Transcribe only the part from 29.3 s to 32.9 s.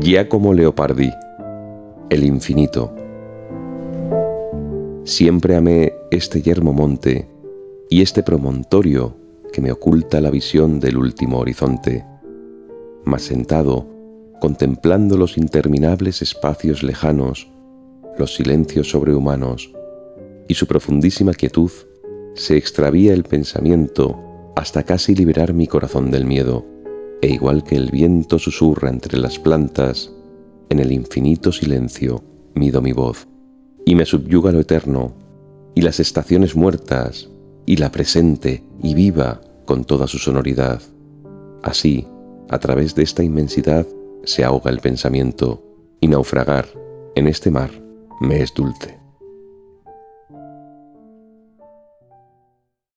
plantas, en el infinito silencio mido